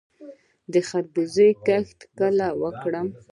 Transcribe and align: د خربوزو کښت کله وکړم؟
د 0.71 0.73
خربوزو 0.87 1.47
کښت 1.65 1.99
کله 2.19 2.47
وکړم؟ 2.61 3.07